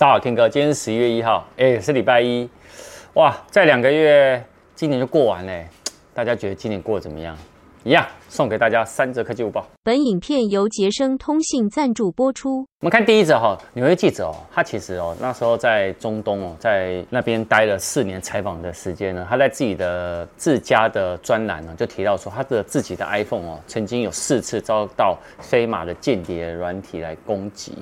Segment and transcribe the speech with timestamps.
[0.00, 2.48] 大家好，Ken 哥，今天是十一月一号，哎，是礼拜一，
[3.12, 4.42] 哇，再两个月，
[4.74, 5.68] 今年就过完嘞。
[6.14, 7.36] 大家觉得今年过得怎么样？
[7.84, 9.68] 一样，送给大家三则科技午报。
[9.82, 12.60] 本影片由杰生通信赞助播出。
[12.80, 27.74] 我们看第一则哈，纽约记者哦，他其实哦那时候在中东哦，在那边待了四年采访的时间呢，他在自己的自家的专栏呢就提到说，他的自己的 iPhone 哦，曾经有四次遭到飞马的间谍软体来攻击。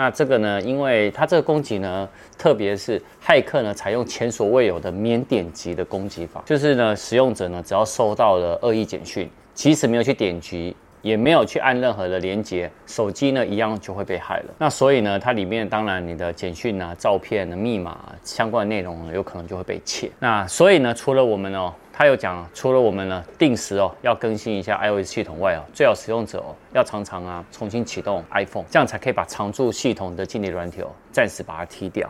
[0.00, 2.08] 那这个呢，因为它这个攻击呢，
[2.38, 14.54] 特别是骇客呢，采用前所未有的免点击的攻击法，就是呢，使用者呢，只要收到了恶意简讯，即使没有去点击，也没有去按任何的连接，手机呢一样就会被害了。
[14.56, 20.10] 那所以呢，它里面当然你的简讯啊、照片的密码相关内容呢，有可能就会被窃。
[20.18, 21.74] 那所以呢，除了我们哦。
[22.00, 32.08] 他有讲，除了我们呢定时哦要更新一下 iOS 系统外哦，最好使用者哦要常常啊重新启动 iPhone，这样才可以把常驻系统的间谍软体哦暂时把它踢掉。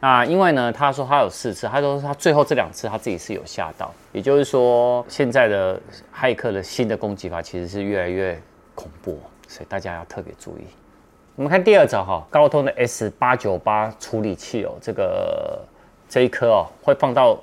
[0.00, 5.80] 那因为呢，他说他有四次，他说他最后这两次他自己是有吓到，也就是说现在的
[6.12, 8.36] 骇客的新的攻击法其实是越来越
[8.74, 10.62] 恐怖，所以大家要特别注意。
[11.36, 15.64] 我们看第二招哈，高通的 S 八九八处理器哦，这个
[16.08, 17.38] 这一颗哦会放到。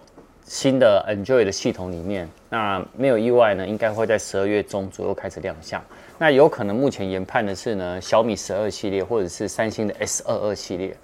[0.46, 5.84] 新的 Enjoy 的系统里面，那没有意外呢，应该会在十二月中左右开始亮相。
[6.20, 10.96] 那有可能目前研判的是呢，小米十二系列或者是三星的 S 二二系列。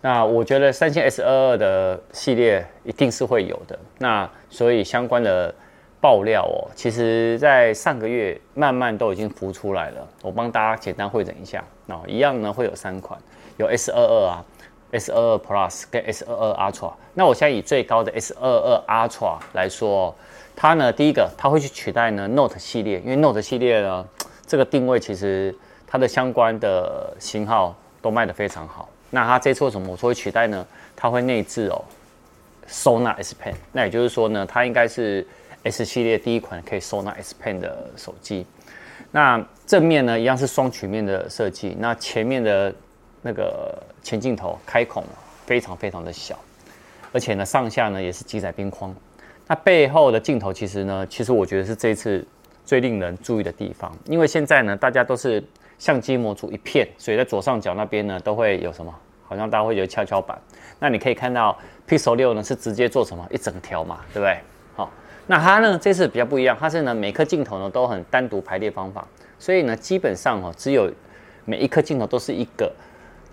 [0.00, 3.78] 那我觉得三星 S 二二的系列一定是会有的。
[3.98, 5.54] 那所以相关的
[6.00, 10.06] 爆料哦，其实在上个月慢慢都已经浮出来了。
[10.20, 13.18] 我帮大家简单汇整一下，那一样呢会有三款，
[13.56, 14.44] 有 S 二二啊。
[14.94, 20.14] S 二二 Plus 跟 S 二二 Ultra，那我现在以最高的 S 二二 Ultra 来说，
[20.54, 24.06] 它呢，第一个它会去取代呢 Note 系列，因为 Note 系列呢，
[24.46, 25.52] 这个定位其实
[25.84, 28.88] 它的相关的型号都卖得非常好。
[29.10, 30.64] 那它这次为什么我说会取代呢？
[30.94, 31.84] 它会内置哦
[32.68, 35.26] 收纳 S Pen，那也就是说呢，它应该是
[35.64, 38.46] S 系列第一款可以收纳 S Pen 的手机。
[39.10, 42.72] 那正面呢，一样是双曲面的设计，那前面的。
[43.26, 45.02] 那个前镜头开孔
[45.46, 46.38] 非常非常的小，
[47.10, 48.94] 而且呢上下呢也是机载边框。
[49.46, 52.22] 那背后的镜头其实呢，其实我觉得是这一次
[52.66, 55.42] 最令人注意的地方，因为现在呢大家都是
[55.78, 58.94] 相机模组一片，所以在左上角那边呢都会有什么？
[59.26, 60.38] 好像大家会觉得跷跷板。
[60.78, 61.58] 那你可以看到
[61.88, 64.38] Pixel 六呢是直接做什么一整条嘛，对不对？
[64.76, 64.90] 好，
[65.26, 69.06] 那它呢这次比较不一样，它是呢每颗镜头呢都很单独排列方法，
[69.38, 70.92] 所以呢基本上哦只有
[71.46, 72.70] 每一颗镜头都是一个。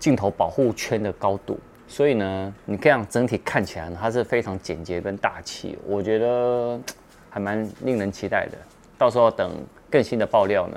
[0.02, 6.76] 镜头保护圈的高度，所以呢，你这样整体看起来呢，它是非常简洁跟大气，我觉得
[7.30, 8.58] 还蛮令人期待的。
[8.98, 9.52] 到时候等
[9.88, 10.76] 更新的爆料呢，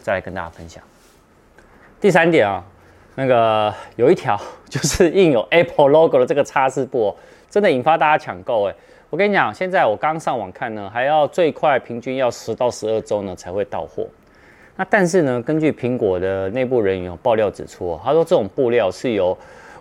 [0.00, 0.80] 再来跟大家分享。
[2.00, 2.64] 第三点啊，
[3.16, 7.12] 那个有一条 就是印有 Apple logo 的这个擦拭布，
[7.50, 8.74] 真的引发大家抢购哎！
[9.10, 14.06] 我跟你讲，现在我刚上网看呢，还要最快平均要十到十二周呢才会到货。
[14.80, 19.36] 那但是呢，根据苹果的内部人员爆料指出，他说这种布料是由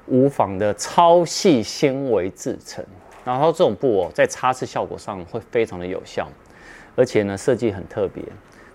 [0.08, 2.84] 无纺的超细纤维制成，
[3.24, 6.28] 然后这种布哦，在擦拭效果上会非常的有效，
[6.98, 8.22] 而且呢，设计很特别。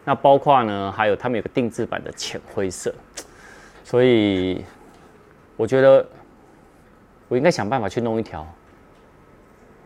[0.03, 2.91] 那包括呢，还有他们有个定制版的浅灰色，
[3.84, 4.65] 所以
[5.59, 6.09] 我觉得
[7.29, 8.47] 我应该想办法去弄一条，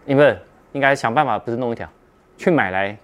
[0.06, 0.38] 因为
[0.70, 1.88] 应该想办法不是弄一条，
[2.36, 2.96] 去买来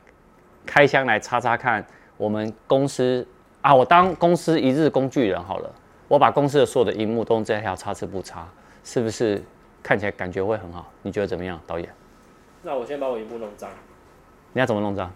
[0.65, 1.85] 开箱来擦擦看。
[2.17, 3.27] 我们公司
[3.61, 5.71] 啊，我当公司一日工具人好了，
[6.09, 8.47] 我把公司的所有的荧幕都用这条擦丝布擦，
[8.85, 9.43] 是不是
[9.83, 10.91] 看起来感觉会很好？
[11.03, 11.89] 你觉得怎么样，导演？
[12.63, 13.69] 那我先把我荧幕弄脏。
[14.53, 15.11] 你要怎么弄脏？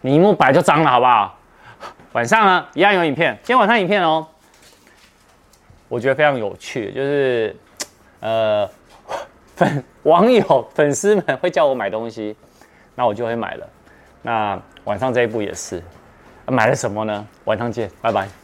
[0.00, 1.38] 你荧幕摆就脏了，好不好？
[2.12, 4.26] 晚上呢，一样有影片，今天晚上影片哦。
[5.88, 7.54] 我觉得非常有趣，就是
[8.20, 8.68] 呃，
[9.54, 12.34] 粉网友粉丝们会叫我买东西，
[12.94, 13.68] 那我就会买了。
[14.22, 15.82] 那晚上这一部也是。
[16.46, 17.26] 买了什么呢？
[17.44, 18.43] 晚上见，拜拜。